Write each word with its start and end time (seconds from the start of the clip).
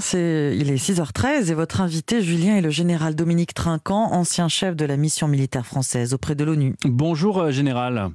c'est, 0.00 0.56
il 0.56 0.70
est 0.70 0.76
6h13 0.76 1.50
et 1.50 1.54
votre 1.54 1.80
invité 1.80 2.22
Julien 2.22 2.56
est 2.56 2.60
le 2.60 2.70
général 2.70 3.14
Dominique 3.14 3.54
Trinquant, 3.54 4.12
ancien 4.12 4.48
chef 4.48 4.76
de 4.76 4.84
la 4.84 4.96
mission 4.96 5.28
militaire 5.28 5.66
française 5.66 6.14
auprès 6.14 6.34
de 6.34 6.44
l'ONU. 6.44 6.74
Bonjour 6.84 7.38
euh, 7.38 7.50
général. 7.50 8.10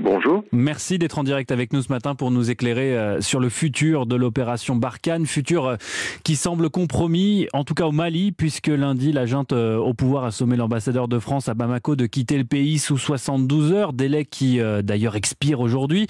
Bonjour. 0.00 0.44
Merci 0.52 0.98
d'être 0.98 1.18
en 1.18 1.24
direct 1.24 1.50
avec 1.52 1.72
nous 1.72 1.82
ce 1.82 1.90
matin 1.90 2.14
pour 2.14 2.30
nous 2.30 2.50
éclairer 2.50 2.96
euh, 2.96 3.20
sur 3.20 3.40
le 3.40 3.48
futur 3.48 4.06
de 4.06 4.14
l'opération 4.14 4.76
Barkhane, 4.76 5.26
futur 5.26 5.66
euh, 5.66 5.76
qui 6.22 6.36
semble 6.36 6.68
compromis, 6.68 7.48
en 7.54 7.64
tout 7.64 7.74
cas 7.74 7.86
au 7.86 7.92
Mali, 7.92 8.32
puisque 8.32 8.66
lundi, 8.68 9.12
la 9.12 9.26
junte 9.26 9.52
au 9.52 9.94
pouvoir 9.94 10.24
a 10.24 10.30
sommé 10.30 10.56
l'ambassadeur 10.56 11.08
de 11.08 11.18
France 11.18 11.48
à 11.48 11.54
Bamako 11.54 11.96
de 11.96 12.06
quitter 12.06 12.36
le 12.36 12.44
pays 12.44 12.78
sous 12.78 12.98
72 12.98 13.72
heures, 13.72 13.92
délai 13.92 14.24
qui 14.24 14.60
d'ailleurs 14.82 15.16
expire 15.16 15.60
aujourd'hui. 15.60 16.06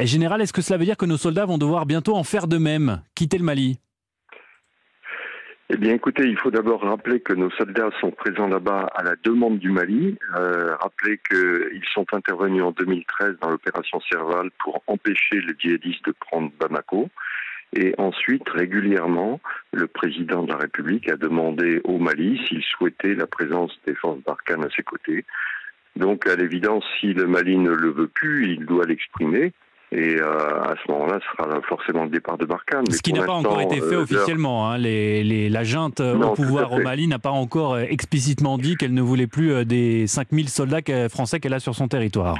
Général, 0.00 0.40
est-ce 0.40 0.52
que 0.52 0.62
cela 0.62 0.78
veut 0.78 0.84
dire 0.84 0.96
que 0.96 1.06
nos 1.06 1.16
soldats 1.16 1.46
vont 1.46 1.58
devoir 1.58 1.86
bientôt 1.86 2.14
en 2.14 2.22
faire 2.24 2.46
de 2.46 2.58
même, 2.58 3.02
quitter 3.14 3.38
le 3.38 3.44
Mali? 3.44 3.78
Eh 5.70 5.78
bien, 5.78 5.94
écoutez, 5.94 6.24
il 6.24 6.36
faut 6.36 6.50
d'abord 6.50 6.82
rappeler 6.82 7.20
que 7.20 7.32
nos 7.32 7.50
soldats 7.50 7.88
sont 7.98 8.10
présents 8.10 8.48
là-bas 8.48 8.86
à 8.94 9.02
la 9.02 9.14
demande 9.24 9.58
du 9.58 9.70
Mali. 9.70 10.14
Euh, 10.36 10.76
rappeler 10.76 11.18
qu'ils 11.26 11.84
sont 11.94 12.04
intervenus 12.12 12.62
en 12.62 12.72
2013 12.72 13.36
dans 13.40 13.48
l'opération 13.48 13.98
Serval 14.00 14.50
pour 14.58 14.82
empêcher 14.86 15.40
les 15.40 15.54
djihadistes 15.58 16.04
de 16.04 16.12
prendre 16.12 16.52
Bamako. 16.60 17.08
Et 17.74 17.94
ensuite, 17.96 18.46
régulièrement, 18.50 19.40
le 19.72 19.86
président 19.86 20.42
de 20.42 20.52
la 20.52 20.58
République 20.58 21.08
a 21.08 21.16
demandé 21.16 21.80
au 21.84 21.98
Mali 21.98 22.38
s'il 22.46 22.62
souhaitait 22.62 23.14
la 23.14 23.26
présence 23.26 23.72
des 23.86 23.94
forces 23.94 24.20
Barkhane 24.20 24.64
à 24.64 24.70
ses 24.76 24.82
côtés. 24.82 25.24
Donc, 25.96 26.26
à 26.26 26.36
l'évidence, 26.36 26.84
si 27.00 27.14
le 27.14 27.26
Mali 27.26 27.56
ne 27.56 27.70
le 27.70 27.90
veut 27.90 28.08
plus, 28.08 28.52
il 28.52 28.66
doit 28.66 28.84
l'exprimer. 28.84 29.54
Et 29.96 30.16
euh, 30.20 30.60
à 30.60 30.74
ce 30.84 30.90
moment-là, 30.90 31.20
ce 31.20 31.36
sera 31.36 31.60
forcément 31.62 32.02
le 32.02 32.10
départ 32.10 32.36
de 32.36 32.44
Barkhane. 32.44 32.84
Ce 32.90 33.00
qui 33.00 33.12
n'a 33.12 33.22
pas 33.22 33.32
encore 33.32 33.60
été 33.60 33.76
fait 33.76 33.94
euh, 33.94 34.02
officiellement. 34.02 34.68
Hein. 34.68 34.78
Les, 34.78 35.48
la 35.48 35.62
junte 35.62 36.00
euh, 36.00 36.16
au 36.16 36.34
pouvoir 36.34 36.72
au 36.72 36.80
Mali 36.80 37.06
n'a 37.06 37.20
pas 37.20 37.30
encore 37.30 37.78
explicitement 37.78 38.58
dit 38.58 38.76
qu'elle 38.76 38.92
ne 38.92 39.02
voulait 39.02 39.28
plus 39.28 39.64
des 39.64 40.08
5000 40.08 40.48
soldats 40.48 40.80
français 41.08 41.38
qu'elle 41.38 41.54
a 41.54 41.60
sur 41.60 41.76
son 41.76 41.86
territoire. 41.86 42.36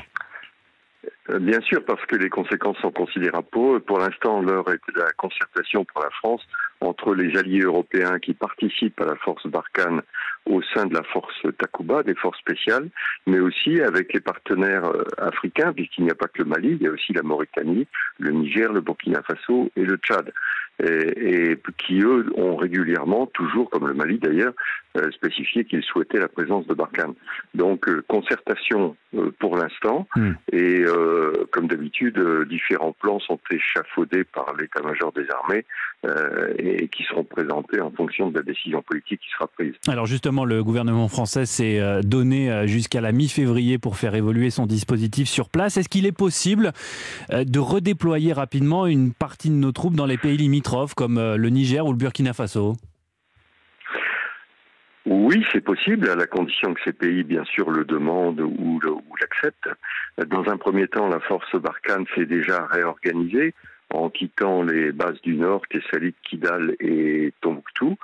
Bien 1.41 1.61
sûr, 1.61 1.85
parce 1.85 2.05
que 2.07 2.17
les 2.17 2.29
conséquences 2.29 2.77
sont 2.79 2.91
considérables 2.91 3.47
pour 3.51 3.77
eux. 3.77 3.81
Pour 3.81 3.99
l'instant, 3.99 4.43
l'heure 4.43 4.69
est 4.69 4.81
de 4.93 5.01
la 5.01 5.11
concertation 5.17 5.85
pour 5.85 6.03
la 6.03 6.11
France 6.11 6.43
entre 6.81 7.15
les 7.15 7.39
alliés 7.39 7.61
européens 7.61 8.19
qui 8.19 8.35
participent 8.35 9.01
à 9.01 9.07
la 9.07 9.17
force 9.17 9.47
Barkhane 9.47 10.03
au 10.47 10.61
sein 10.75 10.87
de 10.87 10.95
la 10.95 11.03
force 11.03 11.47
Takuba, 11.59 12.03
des 12.03 12.15
forces 12.15 12.39
spéciales, 12.39 12.89
mais 13.27 13.41
aussi 13.41 13.81
avec 13.81 14.13
les 14.13 14.21
partenaires 14.21 14.85
euh, 14.85 15.05
africains, 15.19 15.73
puisqu'il 15.73 16.05
n'y 16.05 16.11
a 16.11 16.15
pas 16.15 16.27
que 16.27 16.43
le 16.43 16.49
Mali, 16.49 16.77
il 16.81 16.83
y 16.83 16.87
a 16.87 16.91
aussi 16.91 17.13
la 17.13 17.23
Mauritanie, 17.23 17.87
le 18.19 18.31
Niger, 18.31 18.73
le 18.73 18.81
Burkina 18.81 19.23
Faso 19.23 19.71
et 19.77 19.85
le 19.85 19.97
Tchad 19.97 20.33
et, 20.83 21.57
qui 21.79 22.01
eux 22.01 22.27
ont 22.37 22.57
régulièrement, 22.57 23.27
toujours 23.27 23.71
comme 23.71 23.87
le 23.87 23.95
Mali 23.95 24.19
d'ailleurs, 24.19 24.55
euh, 24.97 25.11
spécifié 25.13 25.65
qu'ils 25.65 25.83
souhaitaient 25.83 26.21
la 26.21 26.29
présence 26.29 26.67
de 26.67 26.75
Barkhane. 26.75 27.15
Donc 27.55 27.89
euh, 27.89 28.05
concertation 28.07 28.97
euh, 29.15 29.33
pour 29.39 29.57
l'instant 29.57 30.07
hmm. 30.17 30.33
et 30.53 30.85
comme 31.51 31.69
d'habitude, 31.69 32.19
différents 32.49 32.93
plans 32.93 33.21
sont 33.21 33.39
échafaudés 33.51 34.25
par 34.25 34.55
l'état-major 34.55 35.13
des 35.13 35.27
armées 35.31 35.65
et 36.59 36.89
qui 36.89 37.05
seront 37.05 37.25
présentés 37.25 37.81
en 37.81 37.91
fonction 37.91 38.29
de 38.31 38.39
la 38.39 38.43
décision 38.43 38.83
politique 38.83 39.21
qui 39.21 39.31
sera 39.31 39.47
prise. 39.47 39.75
Alors 39.89 40.07
justement, 40.07 40.34
le 40.45 40.65
gouvernement 40.65 41.07
français 41.07 41.47
s'est 41.47 41.81
donné 42.03 42.67
jusqu'à 42.67 43.01
la 43.01 43.13
mi-février 43.13 43.79
pour 43.79 43.97
faire 43.97 44.17
évoluer 44.17 44.51
son 44.51 44.67
dispositif 44.67 45.29
sur 45.29 45.51
place. 45.51 45.77
Est-ce 45.77 45.89
qu'il 45.89 46.07
est 46.07 46.13
possible 46.13 46.73
de 47.31 47.59
redéployer 47.61 48.33
rapidement 48.33 48.87
une 48.87 49.13
partie 49.13 49.51
de 49.51 49.55
nos 49.55 49.71
troupes 49.71 49.95
dans 49.95 50.07
les 50.07 50.19
pays 50.19 50.37
limites 50.37 50.65
comme 50.97 51.19
euh, 51.19 51.37
le 51.37 51.49
Niger 51.51 51.87
ou 51.87 51.93
le 51.93 51.99
Burkina 51.99 52.33
Faso? 52.33 52.75
Oui, 55.07 55.45
c'est 55.53 55.61
possible, 55.61 56.09
à 56.09 56.17
la 56.17 56.27
condition 56.27 56.73
que 56.73 56.81
ces 56.83 56.95
pays, 56.95 57.25
bien 57.25 57.45
sûr, 57.45 57.71
le 57.71 57.85
demandent 57.85 58.41
ou 58.41 58.81
l'acceptent. 59.21 59.69
Dans 60.29 60.49
un 60.51 60.57
premier 60.57 60.89
temps, 60.89 61.09
la 61.09 61.21
force 61.21 61.55
Barkhane 61.57 62.07
s'est 62.15 62.25
déjà 62.25 62.67
réorganisée 62.71 63.53
en 63.93 64.09
quittant 64.09 64.63
les 64.63 64.93
bases 64.93 65.21
du 65.21 65.35
Nord, 65.35 65.69
Kessalit, 65.69 66.15
Kidal 66.23 66.75
et 66.81 67.35
Tombouctou, 67.43 67.97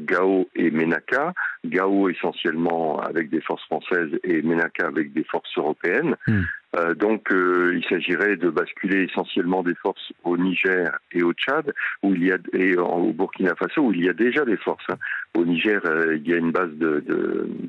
Gao 0.00 0.48
et 0.54 0.70
Menaka. 0.70 1.32
Gao 1.64 2.08
essentiellement 2.08 3.00
avec 3.00 3.30
des 3.30 3.40
forces 3.40 3.64
françaises 3.64 4.10
et 4.24 4.42
Menaka 4.42 4.86
avec 4.86 5.12
des 5.12 5.24
forces 5.24 5.56
européennes. 5.56 6.16
Hmm. 6.26 6.42
Euh, 6.76 6.94
donc, 6.94 7.32
euh, 7.32 7.72
il 7.74 7.84
s'agirait 7.88 8.36
de 8.36 8.48
basculer 8.48 9.04
essentiellement 9.04 9.62
des 9.62 9.74
forces 9.74 10.12
au 10.22 10.36
Niger 10.36 10.96
et 11.12 11.22
au 11.22 11.32
Tchad, 11.32 11.72
où 12.02 12.14
il 12.14 12.24
y 12.24 12.32
a 12.32 12.38
et 12.52 12.76
au 12.76 13.12
Burkina 13.12 13.56
Faso, 13.56 13.82
où 13.82 13.92
il 13.92 14.04
y 14.04 14.08
a 14.08 14.12
déjà 14.12 14.44
des 14.44 14.56
forces. 14.56 14.84
Hein. 14.88 14.96
Au 15.36 15.44
Niger, 15.44 15.80
euh, 15.84 16.16
il 16.16 16.28
y 16.28 16.34
a 16.34 16.36
une 16.36 16.52
base 16.52 16.70
de, 16.72 17.02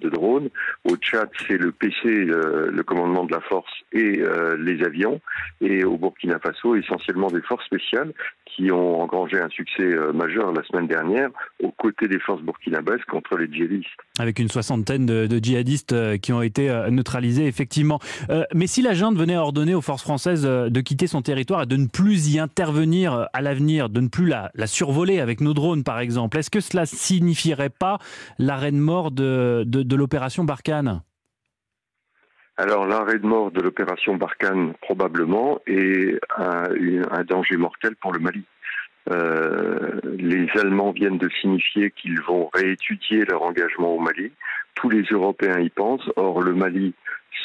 drones. 0.09 0.49
Au 0.89 0.95
Tchad, 0.97 1.29
c'est 1.47 1.57
le 1.57 1.71
PC, 1.71 1.91
le 2.03 2.81
commandement 2.83 3.23
de 3.23 3.31
la 3.31 3.39
force 3.39 3.71
et 3.93 4.21
les 4.59 4.83
avions. 4.83 5.21
Et 5.61 5.85
au 5.85 5.97
Burkina 5.97 6.37
Faso, 6.39 6.75
essentiellement 6.75 7.27
des 7.27 7.41
forces 7.41 7.65
spéciales 7.65 8.11
qui 8.45 8.69
ont 8.71 9.01
engrangé 9.01 9.39
un 9.39 9.47
succès 9.47 9.95
majeur 10.13 10.51
la 10.51 10.63
semaine 10.63 10.87
dernière 10.87 11.29
aux 11.63 11.71
côtés 11.71 12.09
des 12.09 12.19
forces 12.19 12.41
burkinabèses 12.41 13.03
contre 13.09 13.37
les 13.37 13.51
djihadistes. 13.51 13.87
Avec 14.19 14.39
une 14.39 14.49
soixantaine 14.49 15.05
de, 15.05 15.39
djihadistes 15.41 16.19
qui 16.19 16.33
ont 16.33 16.41
été 16.41 16.69
neutralisés, 16.89 17.47
effectivement. 17.47 17.99
mais 18.53 18.67
si 18.67 18.81
la 18.81 18.91
la 18.91 18.95
junte 18.95 19.17
venait 19.17 19.35
à 19.35 19.41
ordonner 19.41 19.73
aux 19.73 19.79
forces 19.79 20.01
françaises 20.01 20.45
euh, 20.45 20.69
de 20.69 20.81
quitter 20.81 21.07
son 21.07 21.21
territoire 21.21 21.61
et 21.63 21.65
de 21.65 21.77
ne 21.77 21.87
plus 21.87 22.33
y 22.33 22.39
intervenir 22.39 23.13
euh, 23.13 23.23
à 23.31 23.39
l'avenir, 23.39 23.87
de 23.87 24.01
ne 24.01 24.09
plus 24.09 24.27
la, 24.27 24.51
survoler 24.65 25.21
avec 25.21 25.39
nos 25.39 25.53
drones 25.53 25.85
par 25.85 26.01
exemple, 26.01 26.37
est-ce 26.37 26.49
que 26.49 26.59
cela 26.59 26.85
pas 27.69 27.97
l'arrêt 28.39 28.71
de 28.71 28.77
mort 28.77 29.11
de, 29.11 29.95
l'opération 29.95 30.43
Barkhane 30.43 31.01
alors 32.57 32.85
l'arrêt 32.85 33.17
de 33.17 33.25
mort 33.25 33.49
de 33.51 33.61
l'opération 33.61 34.15
Barkhane 34.15 34.73
probablement 34.81 35.59
est 35.65 36.19
un, 36.37 37.23
danger 37.23 37.57
mortel 37.57 37.95
pour 37.95 38.11
le 38.13 38.19
Mali. 38.19 38.43
Euh, 39.09 39.99
les 40.17 40.47
Allemands 40.59 40.91
viennent 40.91 41.17
de 41.17 41.29
signifier 41.41 41.91
qu'ils 41.91 42.21
vont 42.21 42.49
réétudier 42.53 43.25
leur 43.25 43.41
engagement 43.41 43.95
au 43.95 43.99
Mali. 43.99 44.31
Tous 44.75 44.89
les 44.89 45.03
Européens 45.03 45.59
y 45.59 45.69
pensent. 45.69 46.09
Or, 46.15 46.41
le 46.41 46.53
Mali 46.53 46.93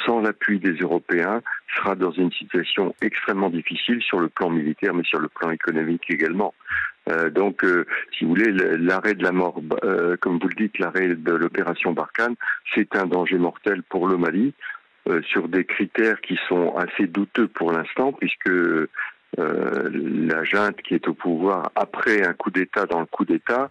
sans 0.05 0.21
l'appui 0.21 0.59
des 0.59 0.75
Européens, 0.75 1.43
sera 1.75 1.95
dans 1.95 2.11
une 2.11 2.33
situation 2.33 2.95
extrêmement 3.01 3.49
difficile 3.49 4.03
sur 4.03 4.19
le 4.19 4.29
plan 4.29 4.51
militaire, 4.51 4.93
mais 4.93 5.05
sur 5.05 5.21
le 5.21 5.29
plan 5.29 5.51
économique 5.51 6.03
également. 6.11 6.55
Euh, 7.09 7.31
donc, 7.31 7.65
euh, 7.65 7.87
si 8.13 8.25
vous 8.25 8.31
voulez, 8.31 8.53
l'arrêt 8.53 9.15
de 9.15 9.23
la 9.23 9.33
mort, 9.33 9.61
comme 10.21 10.39
vous 10.39 10.49
le 10.49 10.55
dites, 10.55 10.79
l'arrêt 10.79 11.15
de 11.15 11.33
l'opération 11.33 11.93
Barkhane, 11.93 12.35
c'est 12.75 12.95
un 12.97 13.07
danger 13.07 13.39
mortel 13.39 13.83
pour 13.85 14.07
le 14.09 14.17
Mali, 14.17 14.53
sur 15.29 15.47
des 15.47 15.65
critères 15.65 16.21
qui 16.21 16.37
sont 16.49 16.75
assez 16.75 17.07
douteux 17.07 17.47
pour 17.47 17.71
l'instant, 17.71 18.13
puisque 18.13 18.51
euh, 19.39 19.91
la 19.93 20.45
junte 20.45 20.77
qui 20.83 20.95
est 20.95 21.09
au 21.09 21.15
pouvoir 21.15 21.71
après 21.75 22.27
un 22.27 22.33
coup 22.33 22.51
d'État 22.51 22.87
dans 22.87 23.01
le 23.01 23.07
coup 23.07 23.25
d'État 23.25 23.71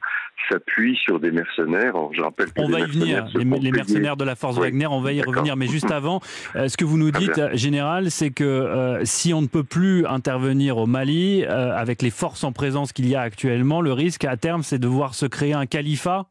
s'appuie 0.49 0.95
sur 0.97 1.19
des 1.19 1.31
mercenaires. 1.31 1.93
je 2.11 2.21
rappelle 2.21 2.47
on 2.57 2.69
va 2.69 2.81
y 2.81 2.85
venir. 2.85 3.27
Les, 3.35 3.71
mercenaires 3.71 4.17
de 4.17 4.25
la 4.25 4.35
force 4.35 4.57
Wagner, 4.57 4.87
on 4.87 5.01
va 5.01 5.13
y 5.13 5.21
revenir. 5.21 5.55
Mais 5.55 5.67
juste 5.67 5.91
avant, 5.91 6.19
euh, 6.55 6.67
ce 6.67 6.77
que 6.77 6.85
vous 6.85 6.97
nous 6.97 7.11
dites, 7.11 7.41
général, 7.53 8.11
c'est 8.11 8.31
que 8.31 8.43
euh, 8.43 9.03
si 9.05 9.33
on 9.33 9.41
ne 9.41 9.47
peut 9.47 9.63
plus 9.63 10.05
intervenir 10.05 10.77
au 10.77 10.85
Mali 10.85 11.43
avec 11.45 12.01
les 12.01 12.11
forces 12.11 12.43
en 12.43 12.51
présence 12.51 12.93
qu'il 12.93 13.07
y 13.07 13.15
a 13.15 13.21
actuellement, 13.21 13.81
le 13.81 13.93
risque 13.93 14.25
à 14.25 14.37
terme, 14.37 14.61
c'est 14.61 14.79
de 14.79 14.87
voir 14.87 15.15
se 15.15 15.25
créer 15.25 15.53
un 15.53 15.65
califat 15.65 16.27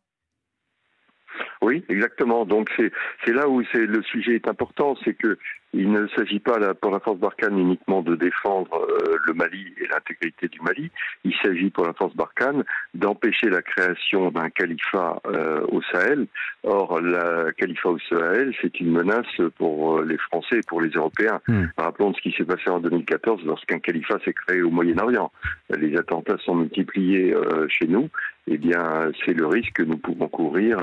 oui, 1.74 1.84
exactement. 1.88 2.44
Donc 2.44 2.70
c'est 2.76 3.32
là 3.32 3.48
où 3.48 3.62
le 3.72 4.02
sujet 4.02 4.34
est 4.34 4.48
important, 4.48 4.96
c'est 5.04 5.14
que 5.14 5.36
il 5.76 5.90
ne 5.90 6.06
s'agit 6.08 6.38
pas 6.38 6.56
pour 6.74 6.92
la 6.92 7.00
force 7.00 7.18
Barkhane 7.18 7.58
uniquement 7.58 8.02
de 8.02 8.14
défendre 8.14 8.72
euh, 8.74 9.16
le 9.26 9.34
Mali 9.34 9.74
et 9.80 9.88
l'intégrité 9.88 10.46
du 10.46 10.60
Mali. 10.60 10.90
Il 11.24 11.34
s'agit 11.42 11.70
pour 11.70 11.84
la 11.84 11.92
force 11.92 12.14
Barkhane 12.14 12.62
d'empêcher 12.94 13.50
la 13.50 13.60
création 13.60 14.30
d'un 14.30 14.50
califat 14.50 15.20
euh, 15.26 15.66
au 15.72 15.82
Sahel. 15.82 16.26
Or, 16.62 17.00
le 17.00 17.50
califat 17.52 17.90
au 17.90 17.98
Sahel, 18.08 18.54
c'est 18.62 18.78
une 18.78 18.92
menace 18.92 19.26
pour 19.58 19.98
euh, 19.98 20.04
les 20.04 20.18
Français 20.18 20.58
et 20.58 20.66
pour 20.68 20.80
les 20.80 20.90
Européens. 20.90 21.40
Hmm. 21.48 21.64
Rappelons 21.76 22.14
ce 22.14 22.20
qui 22.20 22.30
s'est 22.32 22.44
passé 22.44 22.70
en 22.70 22.78
2014 22.78 23.44
lorsqu'un 23.44 23.80
califat 23.80 24.20
s'est 24.24 24.32
créé 24.32 24.62
au 24.62 24.70
Moyen-Orient. 24.70 25.32
Les 25.76 25.96
attentats 25.96 26.38
sont 26.44 26.54
multipliés 26.54 27.34
chez 27.68 27.88
nous. 27.88 28.08
Eh 28.46 28.58
bien, 28.58 29.10
c'est 29.24 29.32
le 29.32 29.46
risque 29.46 29.72
que 29.72 29.82
nous 29.82 29.96
pouvons 29.96 30.28
courir 30.28 30.78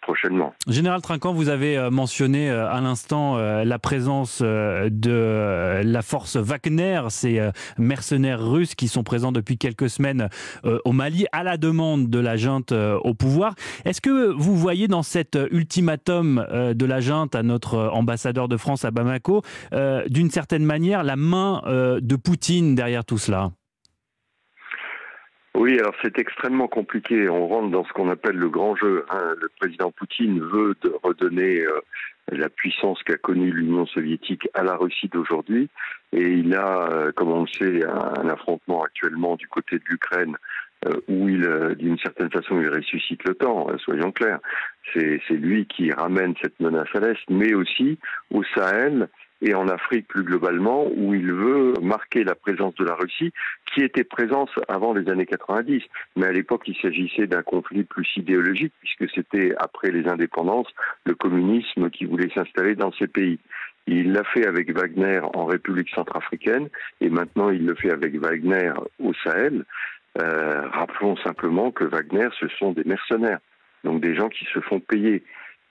prochainement. 0.00 0.52
Général 0.68 1.00
Trinquant, 1.00 1.32
vous 1.32 1.48
avez 1.48 1.88
mentionné 1.90 2.50
à 2.50 2.80
l'instant 2.80 3.36
la 3.36 3.78
présence 3.78 4.42
euh, 4.42 4.88
de 4.90 5.82
la 5.84 6.02
force 6.02 6.36
Wagner, 6.36 7.02
ces 7.08 7.38
euh, 7.38 7.50
mercenaires 7.78 8.44
russes 8.44 8.74
qui 8.74 8.88
sont 8.88 9.02
présents 9.02 9.32
depuis 9.32 9.58
quelques 9.58 9.88
semaines 9.88 10.28
euh, 10.64 10.78
au 10.84 10.92
Mali 10.92 11.26
à 11.32 11.42
la 11.42 11.56
demande 11.56 12.08
de 12.08 12.18
la 12.18 12.36
junte 12.36 12.72
au 12.72 13.14
pouvoir. 13.14 13.54
Est-ce 13.84 14.00
que 14.00 14.32
vous 14.32 14.56
voyez 14.56 14.88
dans 14.88 15.02
cet 15.02 15.38
ultimatum 15.50 16.44
de 16.52 16.86
la 16.86 17.00
junte 17.00 17.34
à 17.34 17.42
notre 17.42 17.78
ambassadeur 17.92 18.48
de 18.48 18.56
France 18.56 18.84
à 18.84 18.90
Bamako, 18.90 19.42
d'une 20.08 20.30
certaine 20.30 20.64
manière, 20.64 21.02
la 21.02 21.16
main 21.16 21.62
de 21.66 22.16
Poutine 22.16 22.74
derrière 22.74 23.04
tout 23.04 23.18
cela? 23.18 23.50
Oui, 25.58 25.78
alors 25.78 25.94
c'est 26.02 26.18
extrêmement 26.18 26.68
compliqué. 26.68 27.30
On 27.30 27.48
rentre 27.48 27.70
dans 27.70 27.82
ce 27.84 27.92
qu'on 27.94 28.10
appelle 28.10 28.36
le 28.36 28.50
grand 28.50 28.76
jeu. 28.76 29.06
Hein. 29.08 29.34
Le 29.40 29.48
président 29.58 29.90
Poutine 29.90 30.38
veut 30.38 30.76
redonner 31.02 31.62
euh, 31.62 31.80
la 32.30 32.50
puissance 32.50 33.02
qu'a 33.04 33.16
connue 33.16 33.50
l'Union 33.50 33.86
soviétique 33.86 34.46
à 34.52 34.62
la 34.62 34.76
Russie 34.76 35.08
d'aujourd'hui. 35.08 35.70
Et 36.12 36.20
il 36.20 36.54
a, 36.54 36.90
euh, 36.92 37.12
comme 37.12 37.32
on 37.32 37.40
le 37.44 37.46
sait, 37.46 37.86
un, 37.86 38.28
affrontement 38.28 38.82
actuellement 38.82 39.36
du 39.36 39.48
côté 39.48 39.78
de 39.78 39.84
l'Ukraine 39.88 40.36
euh, 40.84 41.00
où 41.08 41.26
il, 41.30 41.48
d'une 41.78 41.96
certaine 42.00 42.30
façon, 42.30 42.60
il 42.60 42.68
ressuscite 42.68 43.24
le 43.26 43.34
temps, 43.34 43.66
soyons 43.78 44.12
clairs. 44.12 44.40
C'est 44.92 45.20
lui 45.30 45.66
qui 45.66 45.90
ramène 45.90 46.34
cette 46.42 46.60
menace 46.60 46.88
à 46.92 47.00
l'Est, 47.00 47.24
mais 47.30 47.54
aussi 47.54 47.98
au 48.30 48.44
Sahel, 48.54 49.08
et 49.42 49.54
en 49.54 49.68
Afrique 49.68 50.08
plus 50.08 50.22
globalement, 50.22 50.86
où 50.94 51.14
il 51.14 51.32
veut 51.32 51.74
marquer 51.82 52.24
la 52.24 52.34
présence 52.34 52.74
de 52.76 52.84
la 52.84 52.94
Russie, 52.94 53.32
qui 53.72 53.82
était 53.82 54.04
présente 54.04 54.50
avant 54.68 54.94
les 54.94 55.10
années 55.10 55.26
90. 55.26 55.82
Mais 56.16 56.26
à 56.26 56.32
l'époque, 56.32 56.62
il 56.66 56.76
s'agissait 56.76 57.26
d'un 57.26 57.42
conflit 57.42 57.84
plus 57.84 58.08
idéologique, 58.16 58.72
puisque 58.80 59.12
c'était 59.14 59.54
après 59.58 59.90
les 59.90 60.08
indépendances 60.08 60.68
le 61.04 61.14
communisme 61.14 61.90
qui 61.90 62.04
voulait 62.04 62.30
s'installer 62.34 62.74
dans 62.74 62.92
ces 62.92 63.06
pays. 63.06 63.38
Il 63.86 64.12
l'a 64.12 64.24
fait 64.24 64.46
avec 64.46 64.70
Wagner 64.70 65.20
en 65.34 65.44
République 65.44 65.90
centrafricaine, 65.90 66.68
et 67.00 67.08
maintenant 67.08 67.50
il 67.50 67.64
le 67.64 67.74
fait 67.74 67.92
avec 67.92 68.16
Wagner 68.16 68.72
au 68.98 69.12
Sahel. 69.14 69.64
Euh, 70.20 70.68
rappelons 70.72 71.16
simplement 71.18 71.70
que 71.70 71.84
Wagner, 71.84 72.28
ce 72.40 72.48
sont 72.58 72.72
des 72.72 72.84
mercenaires, 72.84 73.38
donc 73.84 74.00
des 74.00 74.14
gens 74.14 74.28
qui 74.28 74.44
se 74.46 74.60
font 74.60 74.80
payer. 74.80 75.22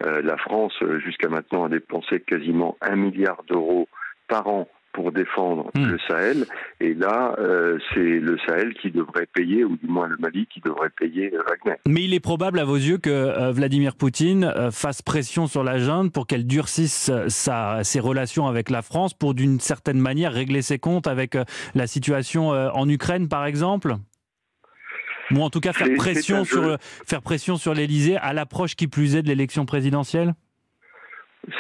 Euh, 0.04 0.22
la 0.22 0.38
France, 0.38 0.74
euh, 0.82 1.00
jusqu'à 1.00 1.30
maintenant, 1.30 1.66
a 1.66 1.70
dépensé 1.70 2.20
quasiment 2.20 2.78
un 2.82 2.96
milliard 2.96 3.44
d'euros 3.48 3.88
par 4.28 4.48
an 4.48 4.68
pour 4.92 5.12
défendre 5.12 5.72
hmm. 5.76 5.86
le 5.88 5.98
Sahel. 6.08 6.46
Et 6.80 6.94
là, 6.94 7.36
euh, 7.40 7.78
c'est 7.94 8.20
le 8.20 8.38
Sahel 8.46 8.74
qui 8.76 8.92
devrait 8.92 9.28
payer, 9.34 9.66
ou 9.66 9.76
du 9.76 9.88
moins 9.88 10.08
le 10.08 10.16
Mali 10.18 10.48
qui 10.48 10.62
devrait 10.62 10.90
payer 10.90 11.30
Wagner. 11.32 11.78
Mais 11.86 12.04
il 12.06 12.14
est 12.14 12.22
probable, 12.22 12.60
à 12.60 12.66
vos 12.66 12.78
yeux, 12.78 12.98
que 12.98 13.52
Vladimir 13.52 13.96
Poutine 13.96 14.50
fasse 14.72 15.02
pression 15.02 15.48
sur 15.48 15.66
la 15.66 15.80
junte 15.80 16.14
pour 16.14 16.28
qu'elle 16.28 16.48
durcisse 16.48 17.12
sa, 17.28 17.84
ses 17.84 18.00
relations 18.00 18.48
avec 18.48 18.70
la 18.70 18.82
France 18.82 19.14
pour, 19.14 19.34
d'une 19.34 19.60
certaine 19.60 20.00
manière, 20.00 20.32
régler 20.32 20.62
ses 20.62 20.80
comptes 20.80 21.08
avec 21.08 21.38
la 21.74 21.88
situation 21.88 22.50
en 22.50 22.88
Ukraine, 22.88 23.28
par 23.28 23.46
exemple? 23.46 23.96
Ou 25.32 25.42
en 25.42 25.50
tout 25.50 25.60
cas 25.60 25.74
faire 25.74 25.94
pression 25.96 26.44
sur 26.44 26.78
faire 26.80 27.22
pression 27.22 27.58
sur 27.58 27.74
l'Élysée 27.74 28.18
à 28.18 28.34
l'approche 28.34 28.76
qui 28.76 28.88
plus 28.88 29.16
est 29.16 29.22
de 29.22 29.28
l'élection 29.28 29.66
présidentielle? 29.66 30.34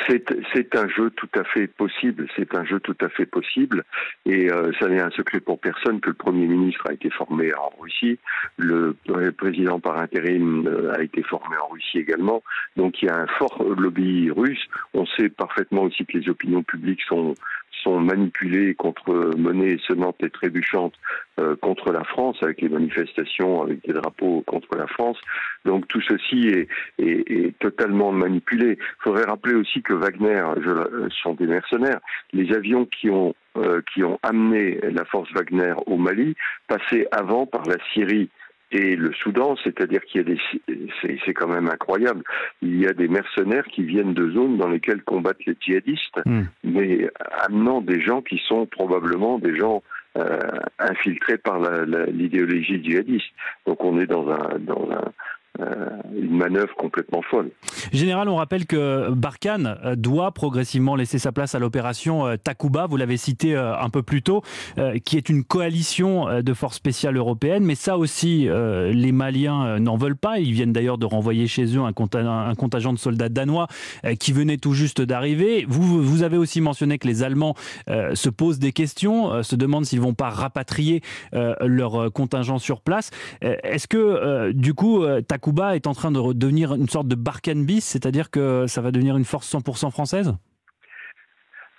C'est 0.07 0.75
un 0.75 0.87
jeu 0.87 1.11
tout 1.11 1.29
à 1.35 1.43
fait 1.43 1.67
possible. 1.67 2.27
C'est 2.35 2.55
un 2.55 2.65
jeu 2.65 2.79
tout 2.79 2.97
à 3.01 3.09
fait 3.09 3.25
possible. 3.25 3.83
Et 4.25 4.51
euh, 4.51 4.71
ça 4.79 4.87
n'est 4.87 4.99
un 4.99 5.11
secret 5.11 5.39
pour 5.39 5.59
personne 5.59 5.99
que 5.99 6.09
le 6.09 6.15
Premier 6.15 6.47
ministre 6.47 6.87
a 6.89 6.93
été 6.93 7.09
formé 7.09 7.53
en 7.53 7.71
Russie. 7.79 8.17
Le 8.57 8.95
président 9.37 9.79
par 9.79 9.97
intérim 9.97 10.67
euh, 10.67 10.93
a 10.93 11.03
été 11.03 11.21
formé 11.23 11.55
en 11.57 11.67
Russie 11.71 11.99
également. 11.99 12.41
Donc 12.77 13.01
il 13.01 13.05
y 13.05 13.09
a 13.09 13.17
un 13.17 13.27
fort 13.27 13.63
lobby 13.63 14.31
russe. 14.31 14.65
On 14.93 15.05
sait 15.05 15.29
parfaitement 15.29 15.83
aussi 15.83 16.05
que 16.05 16.17
les 16.17 16.29
opinions 16.29 16.63
publiques 16.63 17.01
sont 17.07 17.35
sont 17.83 17.99
manipulées 17.99 18.73
contre 18.75 19.31
menées 19.37 19.77
sonnantes 19.87 20.17
et 20.21 20.29
trébuchantes 20.29 20.93
euh, 21.39 21.55
contre 21.55 21.91
la 21.91 22.03
France, 22.03 22.37
avec 22.41 22.61
les 22.61 22.69
manifestations, 22.69 23.61
avec 23.61 23.85
des 23.85 23.93
drapeaux 23.93 24.43
contre 24.45 24.75
la 24.75 24.87
France. 24.87 25.17
Donc 25.65 25.87
tout 25.87 26.01
ceci 26.01 26.67
est, 26.99 27.59
totalement 27.59 28.11
manipulé. 28.11 28.77
Il 28.79 29.03
faudrait 29.03 29.25
rappeler 29.25 29.55
aussi 29.55 29.81
que 29.81 29.93
Wagner 29.93 30.43
je, 30.61 30.69
euh, 30.69 31.09
sont 31.23 31.33
des 31.33 31.47
mercenaires. 31.47 31.99
Les 32.33 32.53
avions 32.53 32.85
qui 32.85 33.09
ont 33.09 33.35
euh, 33.57 33.81
qui 33.93 34.03
ont 34.03 34.19
amené 34.21 34.79
la 34.81 35.05
force 35.05 35.31
Wagner 35.33 35.73
au 35.85 35.95
Mali 35.95 36.35
passaient 36.67 37.07
avant 37.11 37.45
par 37.45 37.63
la 37.63 37.77
Syrie 37.93 38.29
et 38.75 38.95
le 38.97 39.13
Soudan, 39.13 39.55
c'est-à-dire 39.63 40.03
qu'il 40.03 40.21
y 40.21 40.23
a 40.25 40.27
des, 40.27 41.17
c'est 41.25 41.33
quand 41.33 41.47
même 41.47 41.69
incroyable. 41.69 42.23
Il 42.61 42.77
y 42.77 42.87
a 42.87 42.93
des 42.93 43.07
mercenaires 43.07 43.65
qui 43.65 43.83
viennent 43.83 44.13
de 44.13 44.29
zones 44.31 44.57
dans 44.57 44.67
lesquelles 44.67 45.01
combattent 45.01 45.45
les 45.45 45.55
djihadistes, 45.59 46.19
hmm. 46.25 46.43
mais 46.65 47.09
amenant 47.47 47.79
des 47.79 48.01
gens 48.01 48.21
qui 48.21 48.41
sont 48.49 48.65
probablement 48.65 49.39
des 49.39 49.55
gens 49.55 49.81
euh, 50.17 50.39
infiltrés 50.79 51.37
par 51.37 51.59
l'idéologie 52.11 52.83
djihadiste. 52.83 53.31
Donc 53.65 53.83
on 53.83 53.97
est 53.99 54.07
dans 54.07 54.29
un, 54.29 54.59
dans 54.59 54.89
un, 54.91 55.11
une 56.15 56.35
manœuvre 56.35 56.75
complètement 56.75 57.21
folle. 57.21 57.51
Général, 57.93 58.29
on 58.29 58.35
rappelle 58.35 58.65
que 58.65 59.09
Barkhane 59.11 59.77
euh, 59.83 59.95
doit 59.95 60.31
progressivement 60.31 60.95
laisser 60.95 61.19
sa 61.19 61.31
place 61.31 61.55
à 61.55 61.59
l'opération 61.59 62.27
euh, 62.27 62.35
Takuba, 62.37 62.87
vous 62.87 62.97
l'avez 62.97 63.17
cité 63.17 63.55
un 63.55 63.89
peu 63.89 64.03
plus 64.03 64.21
tôt, 64.21 64.41
qui 65.03 65.17
est 65.17 65.29
une 65.29 65.43
coalition 65.43 66.41
de 66.41 66.53
forces 66.53 66.75
spéciales 66.75 67.17
européennes, 67.17 67.63
mais 67.63 67.75
ça 67.75 67.97
aussi, 67.97 68.47
les 68.47 69.11
Maliens 69.11 69.79
n'en 69.79 69.95
veulent 69.95 70.17
pas. 70.17 70.39
Ils 70.39 70.51
viennent 70.51 70.73
d'ailleurs 70.73 70.97
de 70.97 71.05
renvoyer 71.05 71.47
chez 71.47 71.77
eux 71.77 71.81
un, 71.81 71.93
contingent 71.93 72.93
de 72.93 72.97
soldats 72.97 73.29
danois 73.29 73.67
qui 74.19 74.33
venait 74.33 74.57
tout 74.57 74.73
juste 74.73 75.01
d'arriver. 75.01 75.65
Vous, 75.67 76.01
vous 76.03 76.23
avez 76.23 76.37
aussi 76.37 76.61
mentionné 76.61 76.97
que 76.97 77.07
les 77.07 77.23
Allemands 77.23 77.55
se 77.87 78.29
posent 78.29 78.59
des 78.59 78.71
questions, 78.71 79.43
se 79.43 79.55
demandent 79.55 79.85
s'ils 79.85 80.01
vont 80.01 80.13
pas 80.13 80.29
rapatrier 80.29 81.01
leur 81.33 82.11
contingent 82.11 82.59
sur 82.59 82.81
place. 82.81 83.11
Est-ce 83.41 83.87
que, 83.87 84.51
du 84.51 84.73
coup, 84.73 85.03
Takuba 85.27 85.44
Takuba 85.45 85.75
est 85.75 85.85
en 85.85 85.93
train 85.93 86.11
de 86.11 86.33
devenir 86.33 86.73
une 86.73 86.89
sorte 86.89 87.07
de 87.07 87.13
Barkhane 87.13 87.65
bis, 87.65 87.85
c'est-à-dire 87.85 88.31
que 88.31 88.65
ça 88.65 88.81
va 88.81 88.89
devenir 88.89 89.15
une 89.15 89.25
force 89.25 89.53
100% 89.53 89.91
française? 89.91 90.33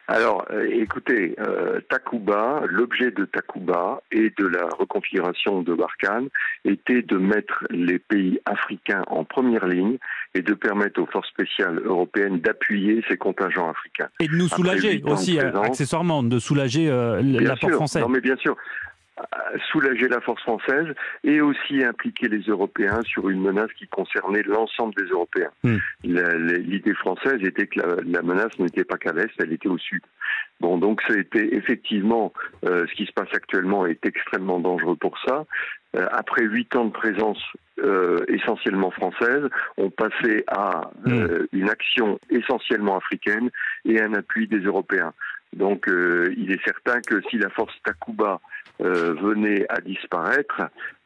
Alors, 0.07 0.45
euh, 0.53 0.69
écoutez, 0.71 1.35
euh, 1.41 1.81
Takuba, 1.91 2.63
l'objet 2.69 3.11
de 3.11 3.25
Takuba 3.25 4.03
et 4.13 4.33
de 4.39 4.47
la 4.47 4.69
reconfiguration 4.79 5.63
de 5.63 5.75
Barkhane 5.75 6.29
était 6.65 7.03
de 7.03 7.17
mettre 7.17 7.65
les 7.71 7.99
pays 7.99 8.39
africains 8.45 9.03
en 9.09 9.25
première 9.25 9.67
ligne 9.67 9.99
et 10.35 10.43
de 10.43 10.55
permettre 10.55 11.03
aux 11.03 11.07
forces 11.07 11.29
spéciales 11.29 11.81
européennes 11.85 12.39
d'appuyer 12.39 13.03
ces 13.09 13.17
contingents 13.17 13.69
africains. 13.69 14.09
Et 14.21 14.29
de 14.29 14.37
nous 14.37 14.47
soulager 14.47 15.03
aussi, 15.05 15.41
accessoirement, 15.41 16.23
de 16.23 16.39
soulager 16.39 16.89
euh, 16.89 17.21
l'apport 17.21 17.73
français. 17.73 18.01
Non, 18.01 18.09
mais 18.09 18.21
bien 18.21 18.37
sûr 18.37 18.57
soulager 19.71 20.09
la 20.09 20.21
force 20.21 20.43
française 20.43 20.89
et 21.25 21.41
aussi 21.41 21.83
impliquer 21.83 22.29
les 22.29 22.41
Européens 22.41 23.01
sur 23.03 23.29
une 23.29 23.41
menace 23.41 23.73
qui 23.79 23.87
concernait 23.89 24.43
l'ensemble 24.43 24.95
des 24.95 25.09
Européens. 25.09 25.51
Hmm. 25.63 25.79
L'idée 26.05 26.95
française 26.95 27.41
était 27.43 27.67
que 27.67 27.81
la, 28.05 28.23
menace 28.23 28.59
n'était 28.59 28.85
pas 28.85 28.99
qu'à 28.99 29.13
l'est, 29.13 29.31
elle 29.39 29.53
était 29.53 29.69
au 29.69 29.79
sud. 29.79 30.03
Bon, 30.61 30.79
donc 30.79 31.03
c'était 31.09 31.55
effectivement 31.55 32.33
euh, 32.65 32.87
ce 32.89 32.95
qui 32.95 33.07
se 33.07 33.13
passe 33.13 33.33
actuellement 33.33 33.87
est 33.87 34.05
extrêmement 34.05 34.59
dangereux 34.59 34.97
pour 34.97 35.19
ça. 35.27 35.45
Euh, 35.97 36.07
après 36.13 36.45
huit 36.45 36.75
ans 36.77 36.87
de 36.87 36.93
présence 36.93 37.43
euh, 37.79 38.25
essentiellement 38.29 38.91
française, 38.91 39.49
on 39.77 39.91
passait 39.91 40.45
à 40.49 40.91
hmm. 41.05 41.47
une 41.53 41.69
action 41.69 42.19
essentiellement 42.31 42.97
africaine 42.97 43.51
et 43.85 44.01
un 44.01 44.15
appui 44.15 44.47
des 44.49 44.61
Européens. 44.61 45.13
Donc 45.55 45.87
il 45.89 46.53
est 46.53 46.63
certain 46.65 47.01
que 47.01 47.21
si 47.31 47.39
la 47.39 47.49
force 47.51 47.75
Takuba 47.85 48.41
euh, 48.83 49.15
venait 49.15 49.65
à 49.71 49.81
disparaître 49.81 50.61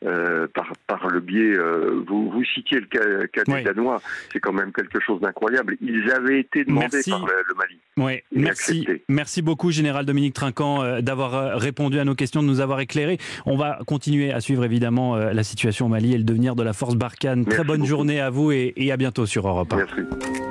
euh, 0.05 0.49
par, 0.53 0.73
par 0.89 1.07
le 1.07 1.21
biais. 1.21 1.57
Euh, 1.57 2.03
vous, 2.05 2.29
vous 2.29 2.45
citiez 2.45 2.81
le 2.81 2.87
cas, 2.87 3.27
cas 3.33 3.45
des 3.45 3.63
Danois, 3.63 4.03
c'est 4.33 4.41
quand 4.41 4.53
même 4.53 4.73
quelque 4.73 4.99
chose 4.99 5.21
d'incroyable. 5.21 5.77
Ils 5.81 6.11
avaient 6.11 6.41
été 6.41 6.65
demandés 6.65 7.01
par 7.09 7.25
le, 7.25 7.55
Mali. 7.57 7.79
Oui, 7.97 8.23
merci. 8.33 8.89
Merci 9.09 9.41
beaucoup, 9.41 9.71
Général 9.71 10.05
Dominique 10.05 10.35
Trinquant, 10.35 11.01
d'avoir 11.01 11.61
répondu 11.61 12.01
à 12.01 12.05
nos 12.05 12.17
questions, 12.17 12.43
de 12.43 12.49
nous 12.49 12.61
avoir 12.61 12.81
éclairés. 12.81 13.19
On 13.47 13.57
va 13.57 13.79
continuer 13.87 14.33
à 14.33 14.41
suivre 14.41 14.65
évidemment 14.65 15.17
la 15.17 15.45
situation 15.45 15.87
au 15.87 15.91
Mali 15.91 16.15
et 16.15 16.19
le 16.19 16.25
devenir 16.25 16.57
de 16.57 16.65
la 16.65 16.73
force 16.73 16.97
Barkhane. 16.97 17.45
Très 17.45 17.63
bonne 17.63 17.85
journée 17.85 18.21
à 18.21 18.31
vous 18.31 18.51
et, 18.51 18.73
et 18.77 18.91
à 18.91 18.97
bientôt 18.97 19.27
sur 19.27 19.47
Europe 19.47 19.73
1. 19.73 19.77
Merci. 19.77 20.50